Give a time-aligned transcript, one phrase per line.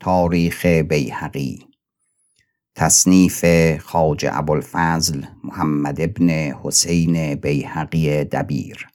[0.00, 1.66] تاریخ بیهقی.
[2.74, 3.44] تصنیف
[3.78, 8.88] خاج ابوالفضل محمد ابن حسین بیهقی دبیر.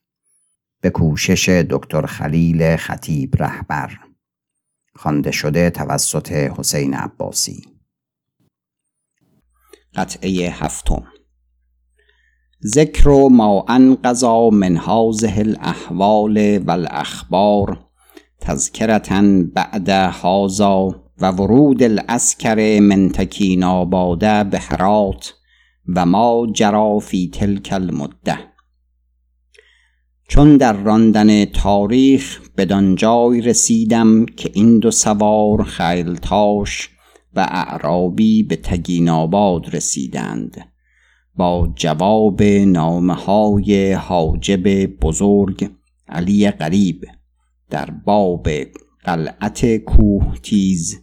[0.81, 3.97] به کوشش دکتر خلیل خطیب رهبر.
[4.95, 7.65] خوانده شده توسط حسین عباسی.
[9.95, 11.07] قطعه هفتم.
[12.65, 17.90] ذکر ما انقضا من هذه الاحوال والاخبار
[18.41, 20.87] تذکرتا بعد هازا
[21.21, 25.33] و ورود الاسکر من تکین آباده به هرات
[25.95, 28.37] و ما جرا فی تلک المده
[30.27, 36.89] چون در راندن تاریخ بدان جای رسیدم که این دو سوار خیلتاش
[37.35, 40.71] و اعرابی به تگین آباد رسیدند.
[41.35, 45.69] با جواب نامه های حاجب بزرگ
[46.09, 47.05] علی غریب.
[47.71, 48.47] در باب
[49.03, 50.99] قلعت کوه تیز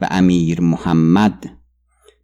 [0.00, 1.50] و امیر محمد.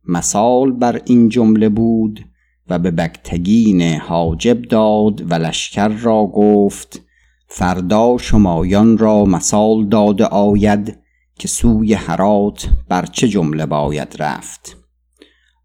[0.05, 2.25] مثال بر این جمله بود
[2.69, 7.03] و به بگتگین حاجب داد و لشکر را گفت
[7.49, 10.99] فردا شمایان را مثال داده آید
[11.39, 14.77] که سوی هرات بر چه جمله باید رفت.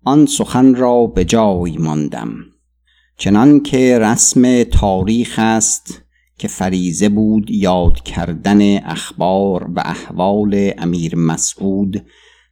[0.03, 2.33] آن سخن را به جای ماندم.
[3.17, 6.02] چنان که رسم تاریخ است
[6.43, 12.05] که فریزه بود یاد کردن اخبار و احوال امیر مسعود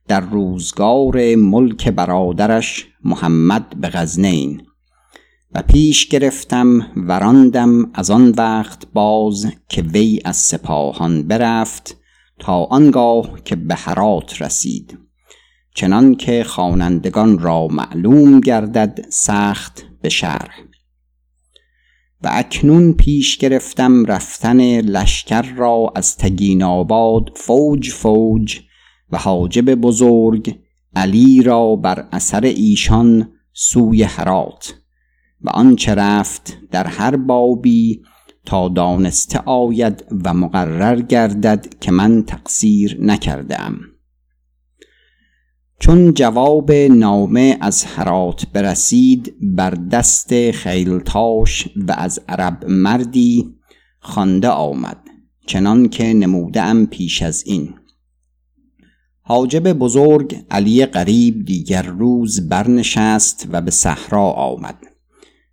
[0.07, 4.61] در روزگار ملک برادرش محمد به غزنین.
[5.55, 11.97] و پیش گرفتم وراندم از آن وقت باز که وی از سپاهان برفت
[12.39, 14.99] تا آنگاه که به هرات رسید.
[15.75, 20.70] چنان که خوانندگان را معلوم گردد سخت به شرح.
[22.23, 28.59] و اکنون پیش گرفتم رفتن لشکر را از تگین آباد فوج فوج
[29.11, 30.59] و حاجب بزرگ
[30.95, 34.73] علی را بر اثر ایشان سوی هرات
[35.41, 38.01] و آنچه رفت در هر بابی
[38.45, 43.90] تا دانسته آید و مقرر گردد که من تقصیر نکردم.
[45.81, 53.55] چون جواب نامه از هرات برسید بر دست خیلتاش و از عرب مردی
[53.99, 54.97] خوانده آمد
[55.47, 57.73] چنان که نموده پیش از این.
[59.21, 64.77] حاجب بزرگ علی قریب دیگر روز برنشست و به صحرا آمد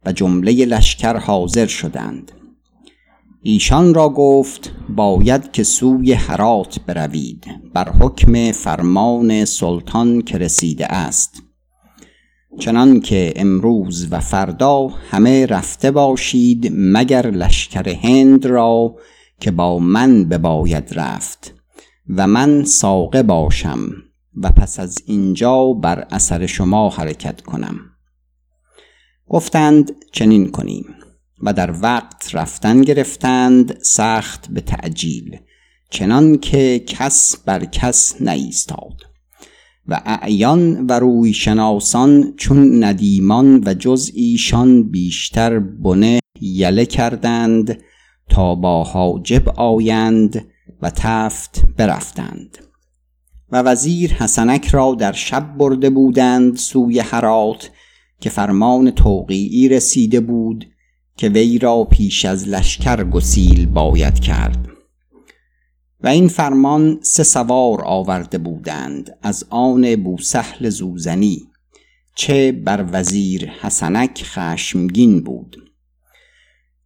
[0.06, 2.32] و جمله لشکر حاضر شدند.
[3.48, 7.44] ایشان را گفت باید که سوی هرات بروید.
[7.74, 11.42] بر حکم فرمان سلطان که رسیده است.
[12.58, 18.94] چنان که امروز و فردا همه رفته باشید مگر لشکر هند را
[19.40, 21.54] که با من بباید رفت
[22.08, 23.80] و من ساقه باشم
[24.36, 27.76] و پس از اینجا بر اثر شما حرکت کنم.
[29.28, 30.97] گفتند چنین کنیم.
[31.42, 35.38] و در وقت رفتن گرفتند سخت به تعجیل
[35.90, 39.02] چنان که کس بر کس نایستاد
[39.88, 47.78] و اعیان و روی شناسان چون ندیمان و جز ایشان بیشتر بنه یله کردند
[48.28, 50.46] تا با حاجب آیند
[50.82, 52.58] و تفت برفتند.
[53.52, 57.70] و وزیر حسنک را در شب برده بودند سوی هرات
[58.20, 60.66] که فرمان توقیعی رسیده بود
[61.18, 64.68] که وی را پیش از لشکر گسیل باید کرد.
[66.00, 71.42] و این فرمان سه سوار آورده بودند از آن بوسهل زوزنی
[72.14, 75.56] چه بر وزیر حسنک خشمگین بود.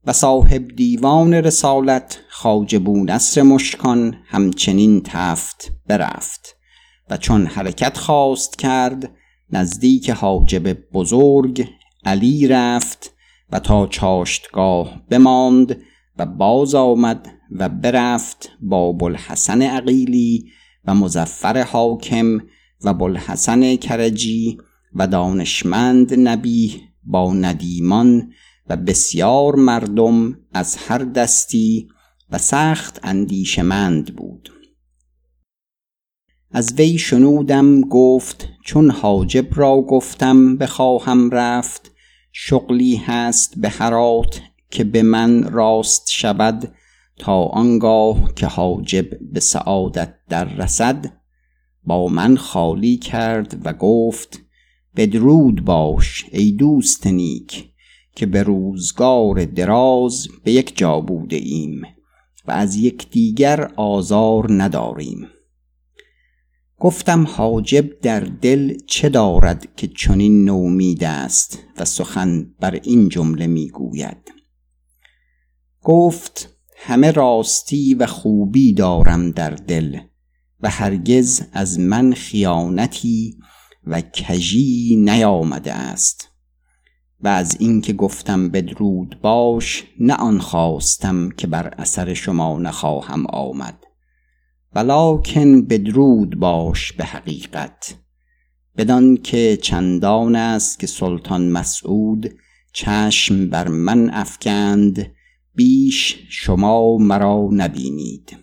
[0.07, 6.57] و صاحب دیوان رسالت خواجه نصر مشکان همچنین تفت برفت
[7.11, 9.11] و چون حرکت خواست کرد
[9.51, 11.69] نزدیک حاجب بزرگ
[12.05, 13.12] علی رفت
[13.53, 15.77] و تا چاشتگاه بماند
[16.19, 20.51] و باز آمد و برفت با بلحسن عقیلی
[20.85, 22.39] و مزفر حاکم
[22.85, 24.59] و بلحسن کرجی
[24.95, 28.33] و دانشمند نبی با ندیمان
[28.69, 31.89] و بسیار مردم از هر دستی
[32.31, 34.53] و سخت اندیشمند بود.
[36.51, 41.92] از وی شنودم گفت چون حاجب را گفتم بخواهم رفت
[42.33, 44.41] شغلی هست به هرات
[44.71, 46.75] که به من راست شود
[47.19, 51.13] تا آنگاه که حاجب به سعادت در رسد
[51.85, 54.41] با من خالی کرد و گفت
[54.97, 57.73] بدرود باش ای دوست نیک
[58.15, 61.83] که به روزگار دراز به یک جا بوده ایم
[62.47, 65.29] و از یکدیگر آزار نداریم.
[66.83, 73.47] گفتم حاجب در دل چه دارد که چنین نومید است و سخن بر این جمله
[73.47, 74.33] می‌گوید.
[75.83, 79.99] گفت همه راستی و خوبی دارم در دل
[80.61, 83.39] و هرگز از من خیانتی
[83.85, 86.29] و کژی نیامده است.
[87.21, 93.92] و از اینکه گفتم بدرود باش نه آن خواستم که بر اثر شما نخواهم آمد.
[94.75, 97.95] ولکن بدرود باش به حقیقت.
[98.77, 102.35] بدان که چندان است که سلطان مسعود
[102.73, 105.13] چشم بر من افکند
[105.55, 108.37] بیش شما مرا نبینید.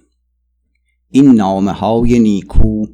[1.10, 2.86] این نامه های نیکو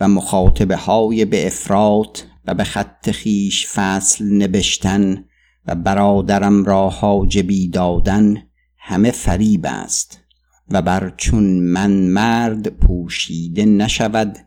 [0.00, 5.24] و مخاطبه های به افراط و به خط خیش فصل نبشتن
[5.66, 8.42] و برادرم را حاجبی دادن
[8.78, 10.23] همه فریب است.
[10.70, 14.38] و بر چون من مرد پوشیده نشود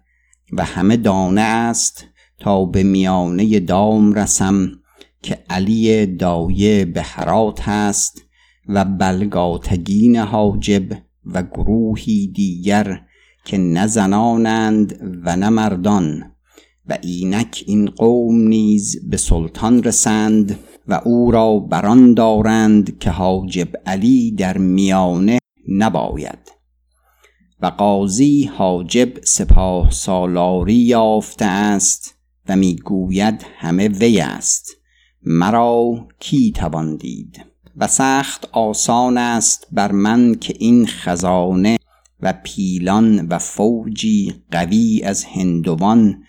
[0.54, 2.06] و همه دانه است
[2.40, 4.72] تا به میانه دام رسم
[5.22, 8.22] که علی دایه به حرات است
[8.70, 10.84] و بلگاتگین حاجب
[11.26, 13.02] و گروهی دیگر
[13.46, 16.32] که نه زنانند و نه مردان
[16.90, 23.68] و اینک این قوم نیز به سلطان رسند و او را بران دارند که حاجب
[23.86, 26.52] علی در میانه نباید.
[27.62, 32.16] و قاضی حاجب سپاه سالاری یافته است
[32.50, 34.78] و می‌گوید همه وی است.
[35.24, 37.46] مرا کی توان دید؟
[37.78, 41.78] و سخت آسان است بر من که این خزانه
[42.22, 46.24] و پیلان و فوجی قوی از هندوان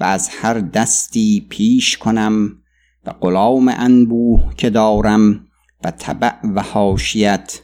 [0.00, 2.50] و از هر دستی پیش کنم
[3.06, 5.46] و غلام انبوه که دارم
[5.84, 7.60] و طبع و حاشیت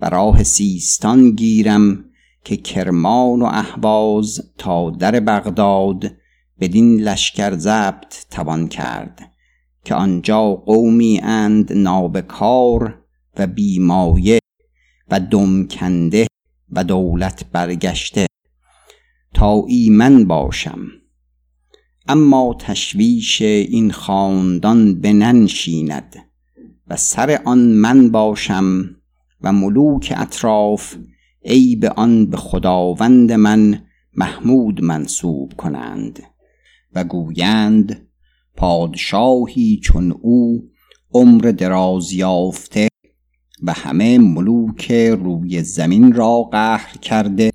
[0.00, 2.04] و راه سیستان گیرم
[2.44, 6.12] که کرمان و احواز تا در بغداد
[6.60, 9.32] بدین لشکر ضبط توان کرد
[9.84, 13.02] که آنجا قومی اند نابکار
[13.38, 14.38] و بیمایه
[15.10, 16.26] و دمکنده
[16.72, 18.26] و دولت برگشته.
[19.34, 20.78] تا ایمن باشم.
[22.08, 26.16] اما تشویش این خاندان بننشیند
[26.88, 28.97] و سر آن من باشم
[29.40, 30.96] و ملوک اطراف
[31.44, 33.82] عیب آن به خداوند من
[34.14, 36.22] محمود منصوب کنند.
[36.94, 38.08] و گویند
[38.56, 40.70] پادشاهی چون او
[41.12, 42.88] عمر دراز یافته
[43.62, 47.50] و همه ملوک روی زمین را قهر کرده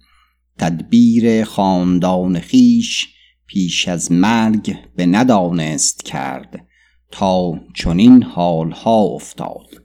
[0.60, 3.08] تدبیر خاندان خیش
[3.48, 6.68] پیش از مرگ به ندانست کرد
[7.12, 9.83] تا چنین حالها افتاد.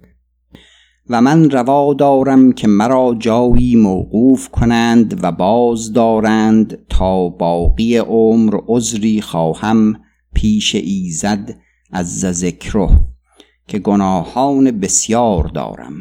[1.11, 8.59] و من روا دارم که مرا جایی موقوف کنند و باز دارند تا باقی عمر
[8.67, 10.01] عذری خواهم
[10.35, 11.57] پیش ایزد
[11.93, 12.89] از ذکره
[13.69, 15.95] که گناهان بسیار دارم.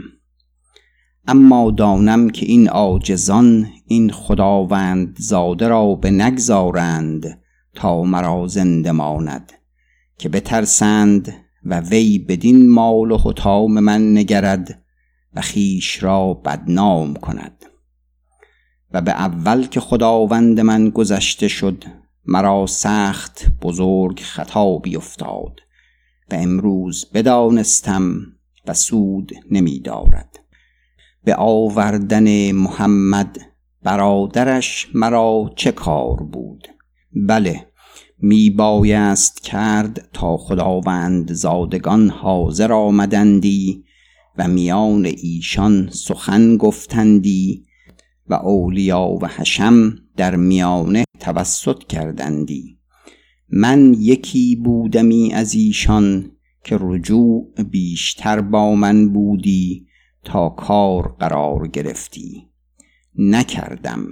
[1.28, 7.40] اما دانم که این عاجزان این خداوند زاده را به نگذارند
[7.76, 9.52] تا مرا زنده ماند
[10.18, 11.34] که بترسند
[11.66, 14.84] و وی بدین مال و حتام من نگرد
[15.34, 17.66] و خیش را بدنام کند.
[18.92, 21.84] و به اول که خداوند من گذشته شد
[22.26, 25.60] مرا سخت بزرگ خطا بیفتاد
[26.32, 28.22] و امروز بدانستم
[28.68, 30.40] و سود نمی دارد
[31.24, 33.38] به آوردن محمد
[33.84, 36.68] برادرش مرا چه کار بود؟
[37.16, 37.68] بله
[38.18, 43.84] می بایست کرد تا خداوند زادگان حاضر آمدندی
[44.38, 47.66] و میان ایشان سخن گفتندی
[48.28, 52.78] و اولیا و حشم در میانه توسط کردندی.
[53.50, 56.32] من یکی بودمی از ایشان
[56.64, 59.88] که رجوع بیشتر با من بودی
[60.24, 62.48] تا کار قرار گرفتی.
[63.16, 64.06] نکردم.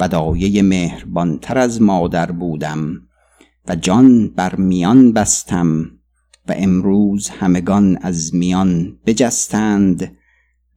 [0.00, 3.08] بدایه مهربانتر از مادر بودم
[3.68, 5.90] و جان بر میان بستم
[6.48, 10.16] و امروز همگان از میان بجستند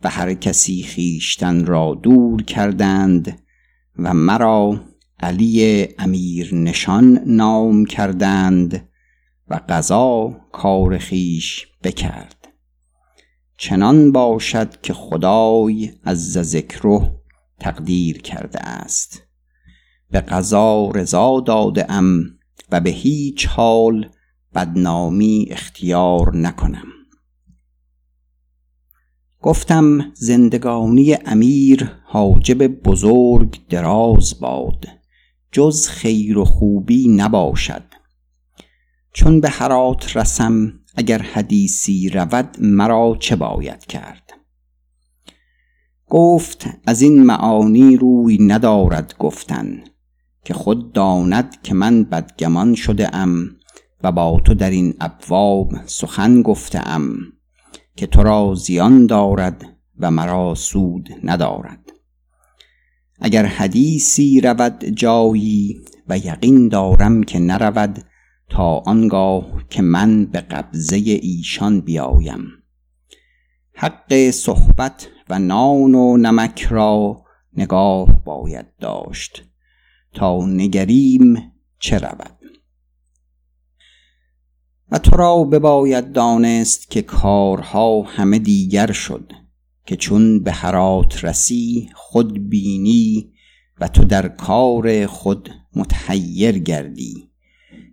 [0.03, 3.41] و هر کسی خیشتن را دور کردند
[4.00, 4.81] و مرا
[5.19, 8.89] علی امیر نشان نام کردند
[9.48, 12.48] و قضا کار خیش بکرد.
[13.57, 17.12] چنان باشد که خدای از ذکره
[17.60, 19.22] تقدیر کرده است.
[20.12, 22.24] به قضا رضا داده ام
[22.72, 24.10] و به هیچ حال
[24.55, 26.88] بدنامی اختیار نکنم.
[29.41, 34.85] گفتم زندگانی امیر حاجب بزرگ دراز باد
[35.51, 37.83] جز خیر و خوبی نباشد.
[39.13, 44.31] چون به هرات رسم اگر حدیثی رود مرا چه باید کرد؟
[46.07, 49.83] گفت از این معانی روی ندارد گفتن
[50.45, 53.50] که خود داند که من بدگمان شده ام
[54.03, 57.17] و با تو در این ابواب سخن گفته ام
[57.95, 59.65] که تو را زیان دارد
[59.99, 61.91] و مرا سود ندارد.
[63.19, 68.03] اگر حدیثی رود جایی و یقین دارم که نرود
[68.49, 72.47] تا آنگاه که من به قبضه ایشان بیایم.
[73.73, 77.23] حق صحبت و نان و نمک را
[77.57, 79.43] نگاه باید داشت.
[80.13, 82.34] تا نگریم چه رود؟
[84.99, 89.31] تو را بباید دانست که کارها همه دیگر شد
[89.85, 93.31] که چون به هرات رسی خود بینی
[93.81, 97.29] و تو در کار خود متحیر گردی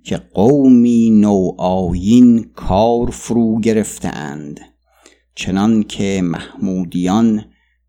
[0.04, 4.60] که قومی نو آیین کار فرو گرفتند.
[5.34, 7.44] چنان که محمودیان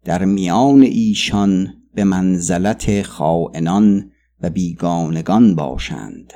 [0.05, 6.34] در میان ایشان به منزلت خائنان و بیگانگان باشند.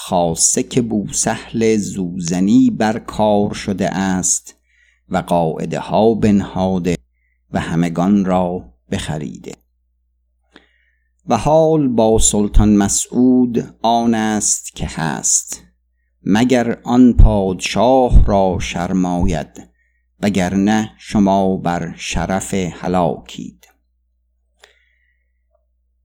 [0.00, 4.56] خاصه که بوسهل زوزنی بر کار شده است
[5.08, 6.96] و قاعده ها بنهاده
[7.52, 9.52] و همگان را بخریده.
[11.28, 15.64] و حال با سلطان مسعود آن است که هست
[16.22, 19.70] مگر آن پادشاه را شرماید
[20.20, 23.66] وگرنه شما بر شرف هلاکید.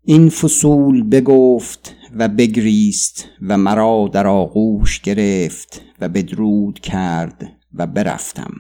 [0.06, 8.54] این فصول بگفت و بگریست و مرا در آغوش گرفت و بدرود کرد و برفتم.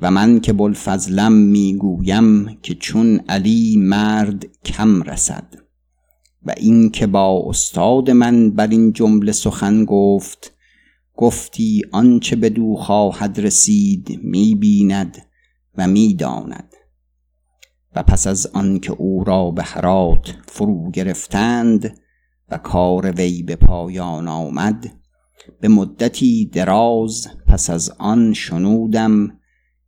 [0.00, 5.54] و من که بلفضلم می‌گویم که چون علی مرد کم رسد
[6.42, 10.52] و این که با استاد من بر این جمله سخن گفت
[11.14, 15.18] گفتی آنچه بدو خواهد رسید می‌بیند
[15.78, 16.75] و می‌داند.
[17.96, 21.98] و پس از آنکه او را به هرات فرو گرفتند
[22.48, 24.92] و کار وی به پایان آمد
[25.60, 29.38] به مدتی دراز پس از آن شنودم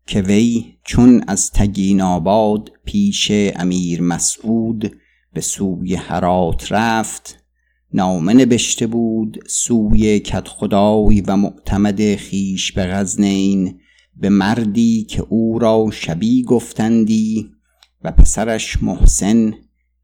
[0.07, 4.97] که وی چون از تگین آباد پیش امیر مسعود
[5.33, 7.45] به سوی هرات رفت
[7.93, 13.81] نامه نبشته بود سوی کدخدای و معتمد خیش به غزنین
[14.17, 17.58] به مردی که او را شبی گفتندی
[18.03, 19.55] و پسرش محسن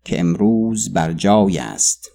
[0.04, 2.10] که امروز بر جای است.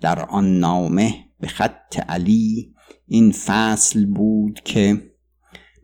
[0.00, 2.74] در آن نامه به خط علی
[3.06, 5.02] این فصل بود که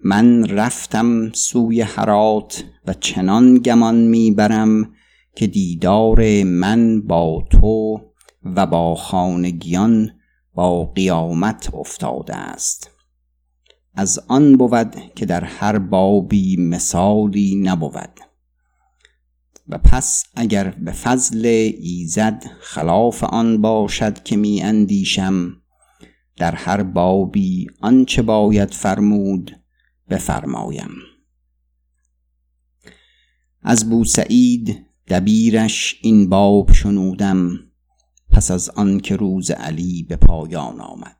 [0.05, 4.93] من رفتم سوی هرات و چنان گمان می‌برم
[5.37, 8.01] که دیدار من با تو
[8.45, 10.11] و با خانگیان
[10.55, 12.91] با قیامت افتاده است.
[13.95, 18.30] از آن بود که در هر بابی مثالی نبود.
[19.71, 25.57] و پس اگر به فضل ایزد خلاف آن باشد که می اندیشم
[26.37, 29.61] در هر بابی آنچه باید فرمود
[30.11, 30.91] بفرمایم.
[33.63, 37.51] از بوسعید دبیرش این باب شنودم
[38.31, 41.17] پس از آن که روز علی به پایان آمد.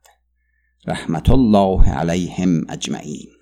[0.87, 3.40] رحمت الله علیهم اجمعین.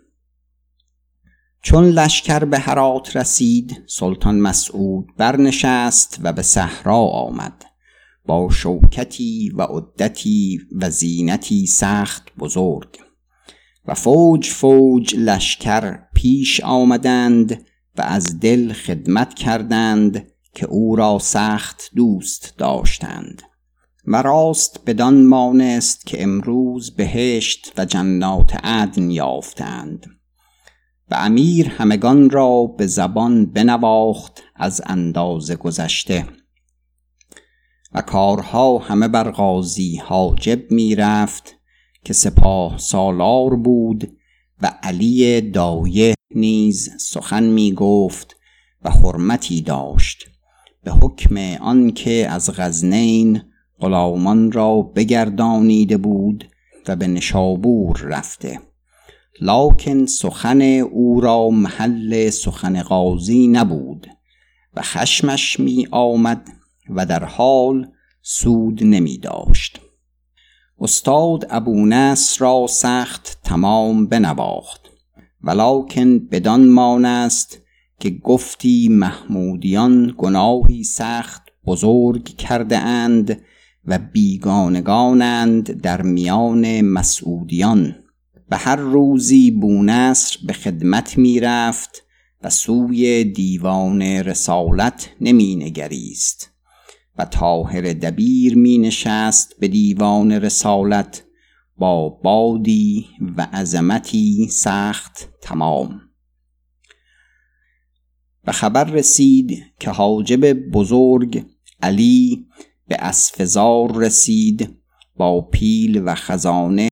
[1.62, 7.64] چون لشکر به هرات رسید سلطان مسعود برنشست و به صحرا آمد.
[8.26, 12.98] با شوکتی و عدتی و زینتی سخت بزرگ.
[13.86, 17.64] و فوج فوج لشکر پیش آمدند
[17.96, 23.42] و از دل خدمت کردند که او را سخت دوست داشتند.
[24.06, 30.17] و راست بدان مانست که امروز بهشت و جنات عدن یافتند.
[31.10, 36.26] و امیر همگان را به زبان بنواخت از اندازه گذشته.
[37.94, 41.56] و کارها همه بر غازی حاجب می رفت
[42.04, 44.16] که سپاه سالار بود
[44.62, 48.36] و علی دایه نیز سخن می گفت
[48.82, 50.24] و حرمتی داشت
[50.84, 53.42] به حکم آنکه از غزنین
[53.80, 56.48] غلامان را بگردانیده بود
[56.88, 58.60] و به نشابور رفته.
[59.40, 64.07] لاکن سخن او را محل سخن قاضی نبود.
[64.75, 66.49] و خشمش می آمد
[66.90, 67.88] و در حال
[68.23, 69.80] سود نمی داشت.
[70.80, 74.80] استاد ابو نصر را سخت تمام بنواخت.
[75.42, 77.59] ولکن بدان مانست
[78.00, 83.40] که گفتی محمودیان گناهی سخت بزرگ کرده اند
[83.85, 87.95] و بیگانگانند در میان مسعودیان.
[88.50, 92.05] و هر روزی بونصر به خدمت می رفت
[92.43, 96.50] و سوی دیوان رسالت نمی نگریست
[97.19, 101.25] و طاهر دبیر می نشست به دیوان رسالت
[101.76, 106.00] با بادی و عظمتی سخت تمام.
[108.47, 111.45] و خبر رسید که حاجب بزرگ
[111.83, 112.47] علی
[112.88, 114.76] به اسفزار رسید
[115.17, 116.88] با پیل و خزانه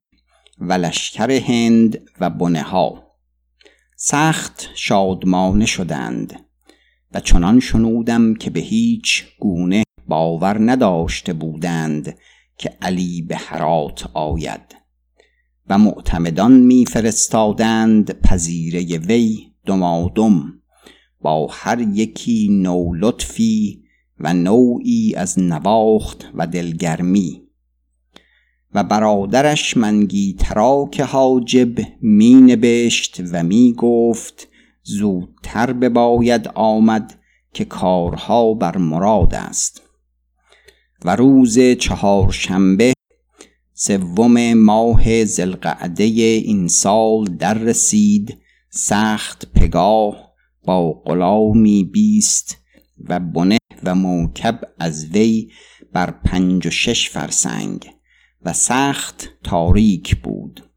[0.59, 3.03] و لشکر هند و بنه ها
[3.95, 6.45] سخت شادمانه شدند
[7.13, 12.17] و چنان شنودم که به هیچ گونه باور نداشته بودند
[12.57, 14.75] که علی به حرات آید
[15.69, 20.53] و معتمدان میفرستادند پذیره وی دمادم
[21.21, 23.83] با هر یکی نو لطفی
[24.19, 27.46] و نوعی از نواخت و دلگرمی.
[28.77, 31.69] و برادرش منگی تراک حاجب
[32.01, 34.47] می نبشت و می گفت
[34.83, 37.19] زودتر بباید آمد
[37.53, 39.81] که کارها بر مراد است.
[41.05, 42.93] و روز چهارشنبه
[43.73, 48.37] سوم ماه زلقعده این سال در رسید
[48.69, 50.33] سخت پگاه
[50.65, 52.57] با غلامی بیست
[53.09, 55.51] و بنه و موکب از وی
[55.93, 57.96] بر پنج و شش فرسنگ.
[58.47, 60.69] و سخت تاریک بود.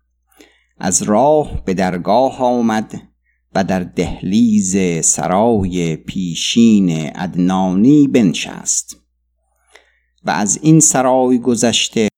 [0.78, 3.02] از راه به درگاه آمد
[3.54, 8.96] و در دهلیز سرای پیشین ادنانی بنشست
[10.24, 12.08] و از این سرای گذشته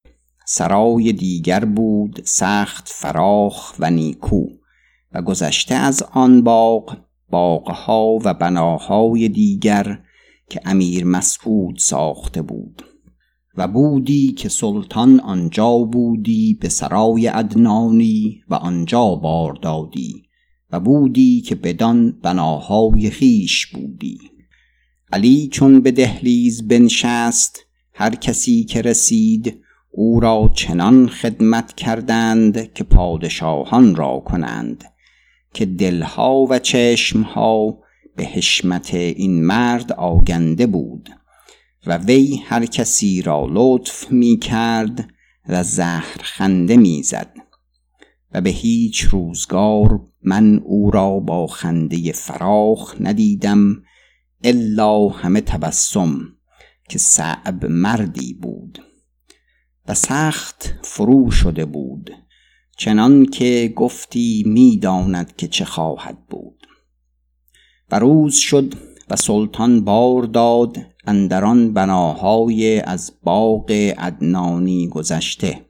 [0.47, 4.47] سرای دیگر بود سخت فراخ و نیکو
[5.13, 6.97] و گذشته از آن باغ
[7.31, 9.99] باغها و بناهای دیگر
[10.51, 12.92] که امیر مسعود ساخته بود.
[13.57, 20.23] و بودی که سلطان آنجا بودی به سرای ادنانی و آنجا بار دادی
[20.71, 24.19] و بودی که بدان بناهای خیش بودی.
[25.13, 27.59] علی چون به دهلیز بنشست
[27.95, 34.85] هر کسی که رسید او را چنان خدمت کردند که پادشاهان را کنند
[35.55, 37.79] که دلها و چشمها
[38.17, 41.11] به حشمت این مرد آگنده بود.
[41.87, 45.11] و وی هر کسی را لطف می کرد
[45.49, 47.37] و زهر خنده می زد
[48.33, 53.83] و به هیچ روزگار من او را با خنده فراخ ندیدم
[54.45, 56.19] الا همه تبسم
[56.89, 58.83] که صعب مردی بود
[59.89, 62.11] و سخت فرو شده بود
[62.77, 66.67] چنان که گفتی می‌داند که چه خواهد بود.
[67.91, 68.75] و روز شد
[69.11, 75.67] و سلطان بار داد اندران بناهای از باغ عدنانی گذشته.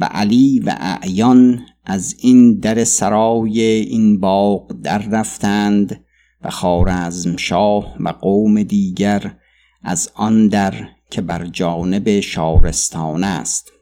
[0.00, 6.04] و علی و اعیان از این در سرای این باغ در رفتند
[6.42, 9.36] و خارزم شاه و قوم دیگر
[9.82, 10.74] از آن در
[11.10, 13.72] که بر جانب شارستان است.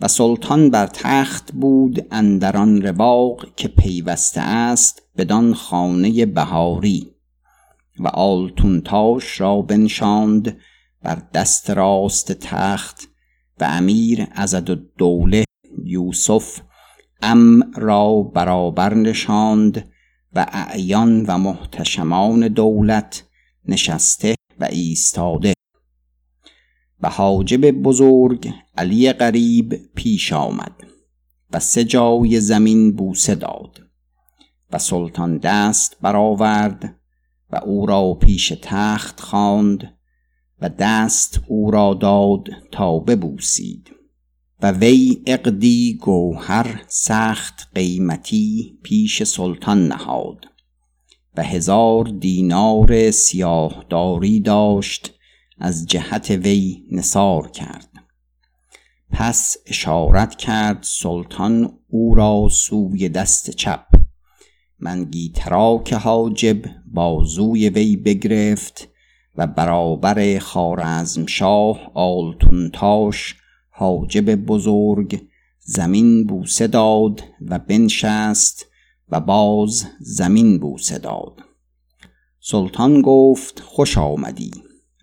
[0.00, 7.17] و سلطان بر تخت بود اندران رواق که پیوسته است بدان خانه بهاری.
[8.00, 10.56] و آلتونتاش را بنشاند
[11.02, 13.08] بر دست راست تخت
[13.60, 15.44] و امیر ازد دوله
[15.84, 16.60] یوسف
[17.22, 19.90] ام را برابر نشاند
[20.34, 23.24] و اعیان و محتشمان دولت
[23.68, 25.52] نشسته و ایستاده.
[27.00, 30.86] و حاجب بزرگ علی غریب پیش آمد
[31.52, 33.80] و سه جای زمین بوسه داد
[34.72, 36.97] و سلطان دست برآورد
[37.50, 39.98] و او را پیش تخت خواند
[40.60, 43.90] و دست او را داد تا ببوسید
[44.62, 50.44] و وی اقدی گوهر سخت قیمتی پیش سلطان نهاد
[51.36, 55.14] و هزار دینار سیاهداری داشت
[55.58, 57.88] از جهت وی نصار کرد.
[59.10, 63.87] پس اشارت کرد سلطان او را سوی دست چپ.
[64.80, 68.88] منگی تراک حاجب بازوی وی بگرفت
[69.36, 73.36] و برابر خارزم شاه آلتونتاش
[73.70, 75.28] حاجب بزرگ
[75.60, 78.66] زمین بوسه داد و بنشست
[79.08, 81.32] و باز زمین بوسه داد.
[82.40, 84.50] سلطان گفت خوش آمدی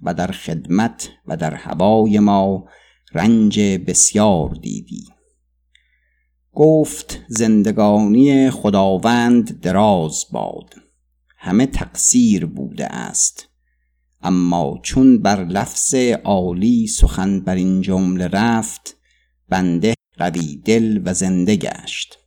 [0.02, 2.66] و در خدمت و در هوای ما
[3.14, 5.15] رنج بسیار دیدی.
[6.56, 10.74] گفت زندگانی خداوند دراز باد.
[11.38, 13.50] همه تقصیر بوده است.
[14.22, 18.98] اما چون بر لفظ عالی سخن بر این جمله رفت
[19.50, 22.18] بنده قوی دل و زنده گشت.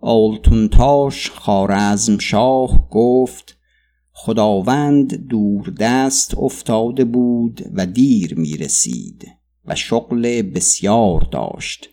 [0.00, 3.56] آلتونتاش خارزم شاه گفت
[4.12, 9.28] خداوند دور دست افتاده بود و دیر می رسید
[9.64, 11.88] و شغل بسیار داشت.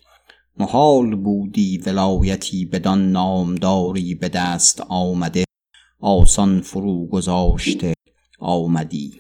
[0.57, 5.43] محال بودی ولایتی بدان نامداری به دست آمده
[5.99, 7.93] آسان فرو گذاشته
[8.39, 9.13] آمدی.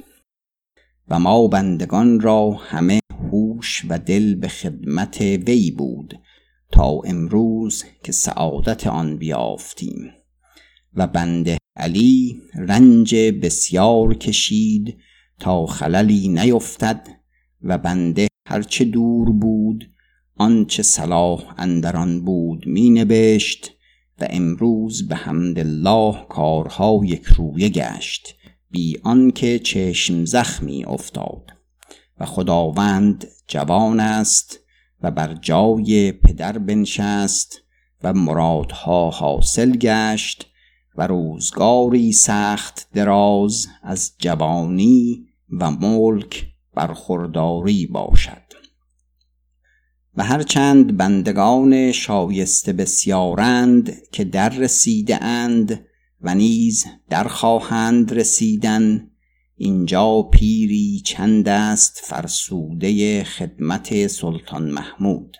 [1.09, 2.99] و ما بندگان را همه
[3.31, 6.19] هوش و دل به خدمت وی بود
[6.71, 10.11] تا امروز که سعادت آن بیافتیم.
[10.93, 14.97] و بنده علی رنج بسیار کشید
[15.39, 17.07] تا خللی نیفتد
[17.61, 19.94] و بنده هرچه دور بود
[20.37, 23.71] آنچه صلاح اندران بود می نبشت
[24.21, 28.35] و امروز به حمد الله کارها یک رویه گشت
[28.71, 31.55] بی آنکه چشم زخمی افتاد.
[32.19, 34.59] و خداوند جوان است
[35.01, 37.61] و بر جای پدر بنشست
[38.03, 40.47] و مرادها حاصل گشت
[40.97, 45.25] و روزگاری سخت دراز از جوانی
[45.59, 48.44] و ملک برخورداری باشد.
[50.17, 55.85] و هرچند بندگان شایسته بسیارند که در رسیده اند
[56.21, 59.11] و نیز در خواهند رسیدن
[59.55, 65.37] اینجا پیری چند است فرسوده خدمت سلطان محمود.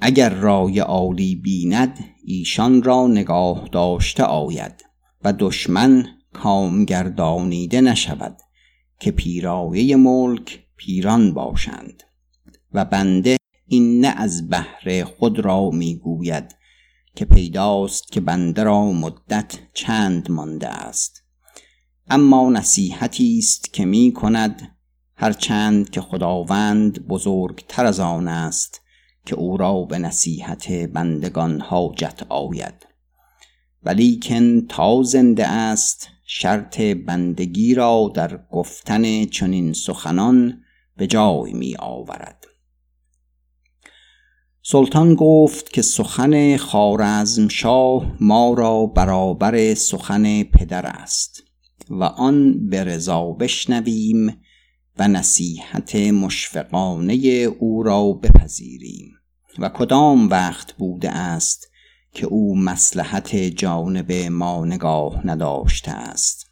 [0.00, 4.84] اگر رای عالی بیند ایشان را نگاه داشته آید
[5.24, 8.36] و دشمن کام گردانیده نشود
[9.00, 12.02] که پیرایه ملک پیران باشند
[12.72, 13.35] و بنده
[13.66, 16.56] این نه از بهر خود را می‌گوید
[17.14, 21.22] که پیداست که بنده را مدت چند مانده است.
[22.10, 24.76] اما نصیحتی است که می کند
[25.16, 28.80] هرچند که خداوند بزرگتر از آن است
[29.26, 32.86] که او را به نصیحت بندگان حاجت آید.
[33.82, 40.62] ولیکن تا زنده است شرط بندگی را در گفتن چنین سخنان
[40.96, 42.46] به جای می آورد
[44.68, 51.42] سلطان گفت که سخن خارزم شاه ما را برابر سخن پدر است
[51.90, 54.36] و آن به رضا بشنویم
[54.98, 57.14] و نصیحت مشفقانه
[57.58, 59.10] او را بپذیریم.
[59.58, 61.70] و کدام وقت بوده است
[62.12, 66.46] که او مسلحت جانب ما نگاه نداشته است؟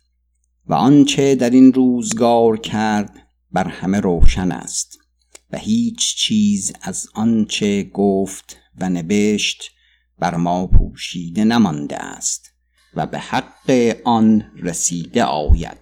[0.66, 3.11] و آنچه در این روزگار کرد
[3.53, 5.04] بر همه روشن است.
[5.51, 9.71] و هیچ چیز از آنچه گفت و نبشت
[10.19, 12.51] بر ما پوشیده نمانده است
[12.95, 15.79] و به حق آن رسیده آید.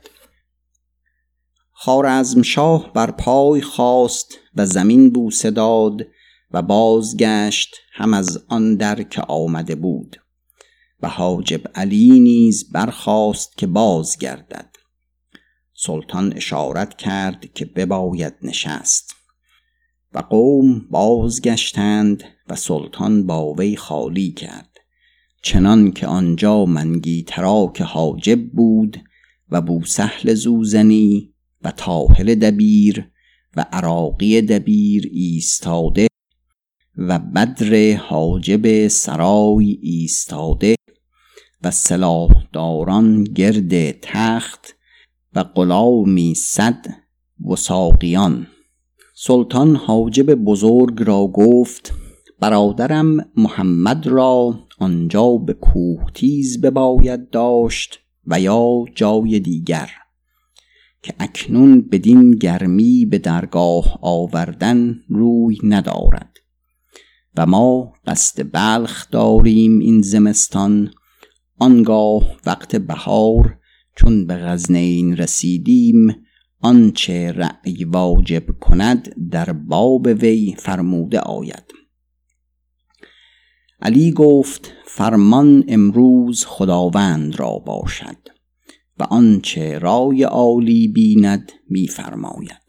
[2.44, 6.06] شاه بر پای خواست و زمین بوسه داد
[6.50, 10.16] و بازگشت هم از آن در که آمده بود
[11.02, 14.76] و حاجب علی نیز برخواست که بازگردد.
[15.74, 19.14] سلطان اشارت کرد که بباید نشست.
[20.14, 24.68] و قوم بازگشتند و سلطان با وی خالی کرد.
[25.42, 28.96] چنان که آنجا منگی تراک حاجب بود
[29.50, 33.10] و بوسهل زوزنی و تاهل دبیر
[33.56, 36.06] و عراقی دبیر ایستاده
[36.98, 40.74] و بدر حاجب سرای ایستاده
[41.62, 44.76] و سلاحداران گرد تخت
[45.34, 46.86] و غلامی صد
[47.46, 48.46] وساقیان
[49.24, 51.92] سلطان حاجب بزرگ را گفت
[52.40, 59.90] برادرم محمد را آنجا به کوه تیز بباید داشت و یا جای دیگر
[61.02, 66.36] که اکنون بدین گرمی به درگاه آوردن روی ندارد.
[67.36, 70.90] و ما قصد بلخ داریم این زمستان
[71.58, 73.58] آنگاه وقت بهار
[73.96, 76.21] چون به غزنین رسیدیم
[76.64, 81.64] آنچه رأی واجب کند در باب وی فرموده آید.
[83.80, 88.16] علی گفت فرمان امروز خداوند را باشد
[88.98, 92.62] و آنچه رای عالی بیند میفرماید.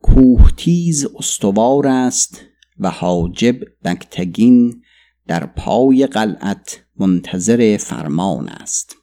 [0.00, 2.40] کوهتیز استوار است
[2.78, 4.82] و حاجب بکتگین
[5.26, 8.96] در پای قلعت منتظر فرمان است.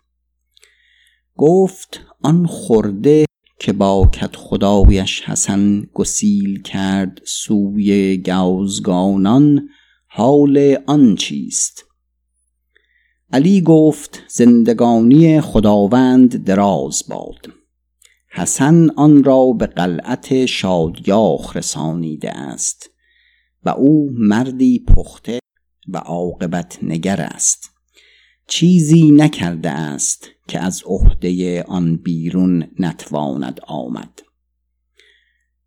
[1.36, 3.26] گفت آن خورده
[3.64, 9.70] که با کت خدایش حسن گسیل کرد سوی گوزگانان
[10.08, 11.86] حال آن چیست؟
[13.34, 17.54] علی گفت زندگانی خداوند دراز باد.
[18.30, 22.90] حسن آن را به قلعت شادیاخ رسانیده است
[23.64, 25.40] و او مردی پخته
[25.88, 27.70] و عاقبت نگر است.
[28.48, 34.20] چیزی نکرده است که از عهده آن بیرون نتواند آمد.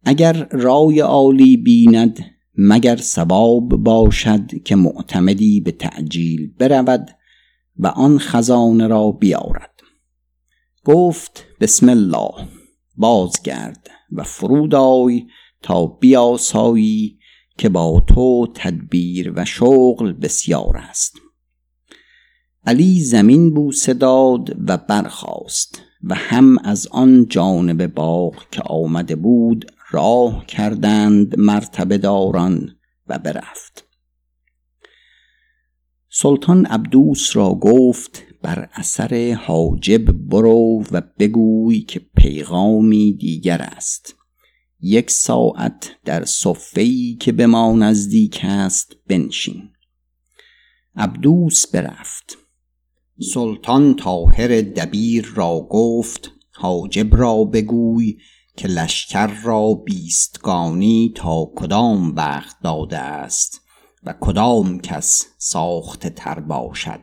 [0.04, 2.24] اگر رای عالی بیند
[2.58, 7.10] مگر سباب باشد که معتمدی به تعجیل برود
[7.76, 9.80] و آن خزانه را بیارد.
[10.84, 12.48] گفت بسم الله
[12.96, 15.26] بازگرد و فرود آی
[15.62, 17.18] تا بیاسایی
[17.58, 21.23] که با تو تدبیر و شغل بسیار است.
[22.66, 29.72] علی زمین بوسه داد و برخاست و هم از آن جانب باغ که آمده بود
[29.90, 33.84] راه کردند مرتبه داران و برفت.
[36.08, 44.14] سلطان عبدوس را گفت بر اثر حاجب برو و بگوی که پیغامی دیگر است.
[44.80, 49.68] یک ساعت در صفهی که به ما نزدیک است بنشین.
[50.96, 52.43] عبدوس برفت.
[53.20, 58.16] سلطان طاهر دبیر را گفت حاجب را بگوی
[58.56, 63.60] که لشکر را بیستگانی تا کدام وقت داده است
[64.04, 67.00] و کدام کس ساخته تر باشد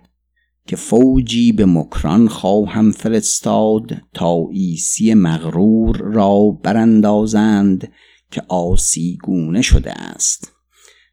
[0.67, 7.91] که فوجی به مکران خواهم فرستاد تا ایسی مغرور را براندازند
[8.32, 10.52] که آسیگونه شده است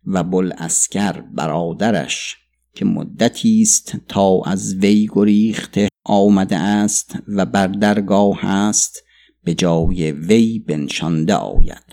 [0.07, 2.37] و بلاسکر برادرش
[2.79, 9.03] که مدتی است تا از وی گریخته آمده است و بر درگاه است
[9.45, 11.85] به جای وی بنشانده آید.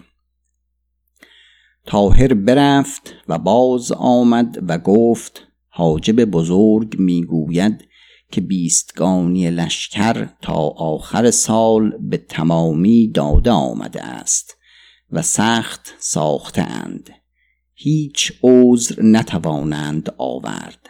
[1.86, 7.88] تاهر برفت و باز آمد و گفت حاجب بزرگ می‌گوید
[8.32, 14.58] که بیستگانی لشکر تا آخر سال به تمامی داده آمده است
[15.12, 17.10] و سخت ساخته اند.
[17.76, 20.90] هیچ عذر نتوانند آورد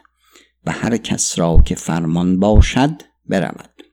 [0.66, 3.84] و هر کس را که فرمان باشد برود.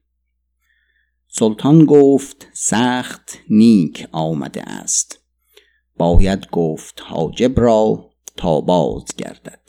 [1.29, 5.19] سلطان گفت سخت نیک آمده است.
[5.97, 9.63] باید گفت حاجب را تا باز گردد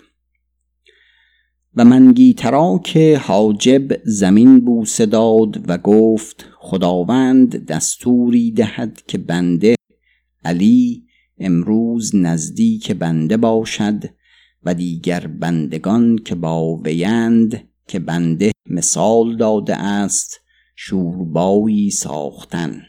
[1.76, 9.76] و که حاجب زمین بوسه داد و گفت خداوند دستوری دهد که بنده
[10.46, 11.03] علی
[11.38, 14.04] امروز نزدیک بنده باشد
[14.64, 20.40] و دیگر بندگان که با ویند که بنده مثال داده است
[20.76, 22.82] شوربایی ساختن.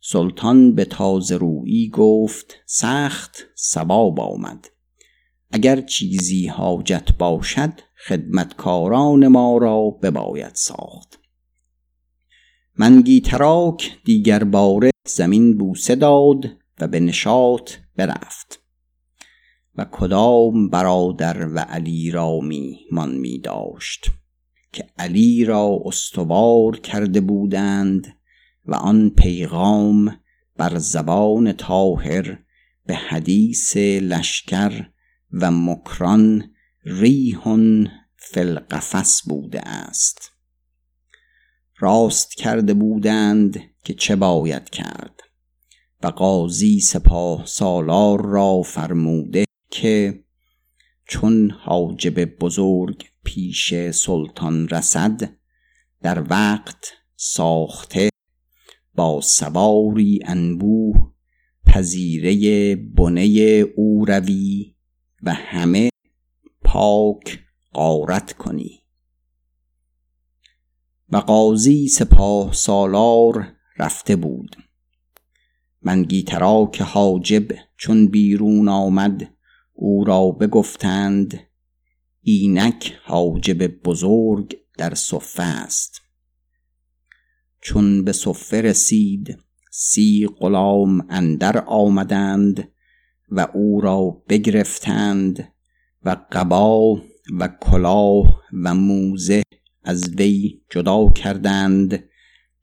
[0.00, 4.66] سلطان به تازه رویی گفت سخت سباب آمد.
[5.50, 7.72] اگر چیزی حاجت باشد
[8.06, 11.20] خدمتکاران ما را بباید ساخت.
[12.76, 18.62] منگی تراک دیگر باره زمین بوسه داد و به نشاط برفت.
[19.76, 24.10] و کدام برادر و علی را میهمان می داشت
[24.72, 28.16] که علی را استوار کرده بودند
[28.64, 30.20] و آن پیغام
[30.56, 32.38] بر زبان طاهر
[32.86, 34.86] به حدیث لشکر
[35.32, 36.50] و مکران
[36.84, 40.32] ریحون فلقفس بوده است.
[41.78, 45.29] راست کرده بودند که چه باید کرد؟
[46.02, 50.24] و قاضی سپاه سالار را فرموده که
[51.08, 55.36] چون حاجب بزرگ پیش سلطان رسد
[56.02, 58.08] در وقت ساخته
[58.94, 61.12] با سواری انبوه
[61.66, 63.24] پذیره بنه
[63.76, 64.74] او روی
[65.22, 65.90] و همه
[66.64, 67.40] پاک
[67.72, 68.80] قارت کنی.
[71.08, 74.56] و قاضی سپاه سالار رفته بود.
[75.82, 77.44] منگیترا که حاجب
[77.76, 79.34] چون بیرون آمد
[79.72, 81.40] او را بگفتند
[82.22, 86.00] اینک حاجب بزرگ در صفه است.
[87.62, 89.38] چون به صفه رسید
[89.70, 92.68] سی غلام اندر آمدند
[93.28, 95.52] و او را بگرفتند
[96.04, 97.02] و قبا
[97.38, 99.42] و کلاه و موزه
[99.84, 102.09] از وی جدا کردند.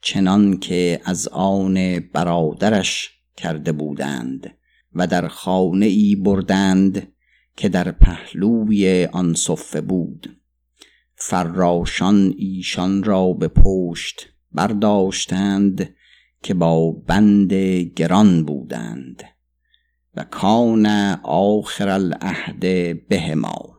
[0.01, 4.57] چنان که از آن برادرش کرده بودند
[4.93, 7.07] و در خانه ای بردند
[7.55, 10.39] که در پهلوی آن صفه بود.
[11.15, 15.95] فراشان ایشان را به پشت برداشتند
[16.43, 17.53] که با بند
[17.95, 19.23] گران بودند
[20.15, 20.85] و کان
[21.23, 22.59] آخر العهد
[23.07, 23.76] بهما.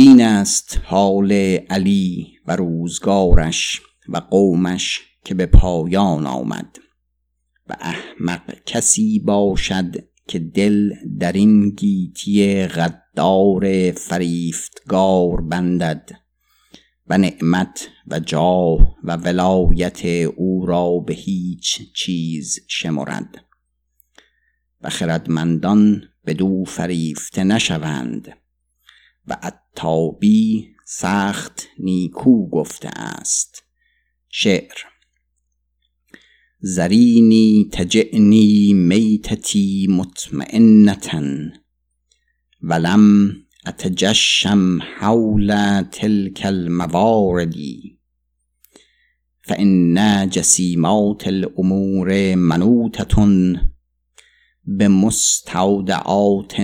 [0.00, 1.32] این است حال
[1.70, 6.76] علی و روزگارش و قومش که به پایان آمد.
[7.68, 9.94] و احمق کسی باشد
[10.28, 16.10] که دل در این گیتی غدار فریفتگار بندد
[17.06, 20.04] و نعمت و جاه و ولایت
[20.36, 23.44] او را به هیچ چیز شمرد.
[24.80, 26.02] و خردمندان
[26.38, 28.34] دو فریفته نشوند.
[29.28, 33.64] و عطابی سخت نیکو گفته است.
[34.28, 34.74] شعر
[36.60, 41.22] زرینی تجعنی میتتی مطمئنتا
[42.62, 43.32] ولم
[43.66, 47.54] اتجشم حول تلك الموارد
[49.42, 52.34] فان جسیمات الامور
[54.68, 56.54] منوطه بمستودعات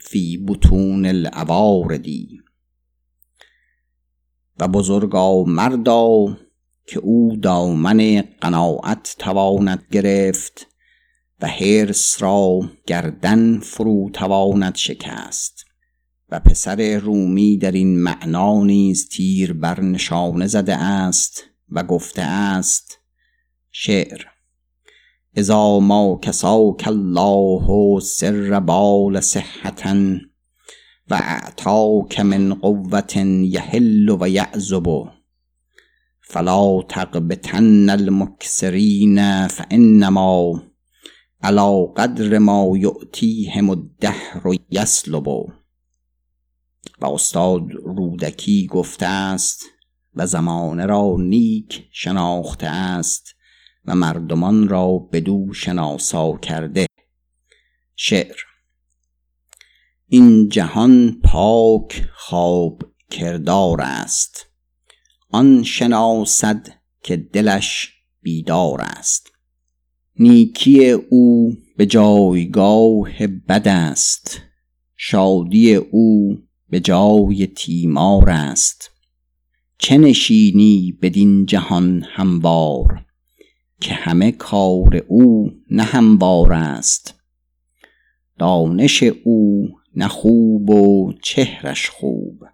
[0.00, 2.40] فی بطون الاواردی
[4.60, 6.36] و بزرگا مردا
[6.86, 10.66] که او دامن قناعت تواند گرفت
[11.40, 15.64] و حرس را گردن فرو تواند شکست.
[16.30, 22.98] و پسر رومی در این معنا نیز تیر بر نشانه زده است و گفته است
[23.70, 24.37] شعر
[25.38, 29.92] اذا ما کساک الله سر بال صحتا
[31.10, 35.04] و اعطاک من قوت یحل و یعذب.
[36.20, 40.62] فلا تقبتن المکسرین فانما
[41.42, 45.28] علی قدر ما یعطیهم الدهر یسلب.
[47.00, 49.64] و استاد رودکی گفته است
[50.14, 53.37] و زمانه را نیک شناخته است.
[53.88, 56.86] و مردمان را بدو شناسا کرده.
[57.96, 58.36] شعر
[60.08, 64.46] این جهان پاک خواب کردار است.
[65.30, 66.68] آن شناسد
[67.02, 69.32] که دلش بیدار است.
[70.18, 74.40] نیکی او به جایگاه بد است.
[74.96, 76.38] شادی او
[76.70, 78.90] به جای تیمار است.
[79.78, 83.07] چه نشینی بدین جهان هموار؟
[83.80, 87.14] که همه کار او نه هموار است.
[88.38, 92.44] دانش او نه خوب و چهرش خوب.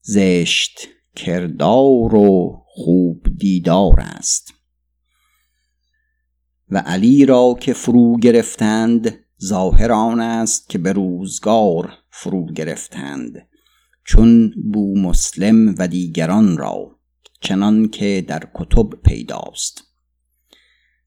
[0.00, 4.54] زشت کردار و خوب دیدار است.
[6.68, 13.48] و علی را که فرو گرفتند ظاهر آن است که به روزگار فرو گرفتند.
[14.04, 16.98] چون بو مسلم و دیگران را
[17.40, 19.91] چنان که در کتب پیداست.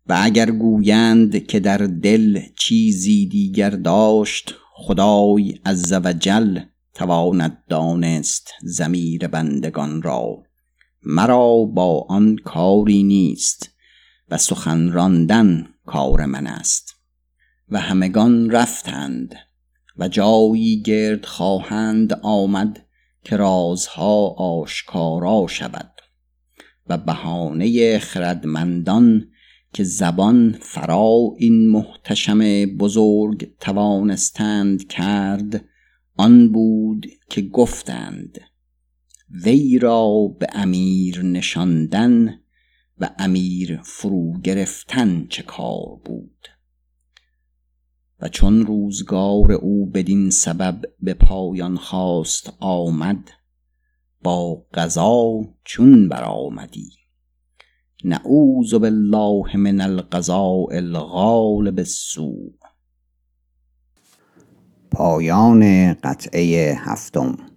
[0.08, 6.60] و اگر گویند که در دل چیزی دیگر داشت خدای عز و جل
[6.94, 10.44] تواند دانست زمیر بندگان را.
[11.04, 13.70] مرا با آن کاری نیست
[14.30, 16.96] و سخن راندن کار من است.
[17.70, 19.36] و همگان رفتند
[19.98, 22.86] و جایی گرد خواهند آمد
[23.24, 25.92] که رازها آشکارا شود
[26.88, 29.28] و بهانه خردمندان
[29.76, 35.66] که زبان فرا این محتشم بزرگ توانستند کرد
[36.18, 38.40] آن بود که گفتند
[39.44, 42.40] وی را به امیر نشاندن
[43.00, 46.48] و امیر فرو گرفتن چه کار بود؟
[48.20, 53.30] و چون روزگار او بدین سبب به پایان خواست آمد
[54.24, 57.05] با قضا چون برآمدی.
[58.06, 62.52] نعوذ بالله من القضاء الغالب السوء.
[64.92, 67.55] پایان قطعه هفتم.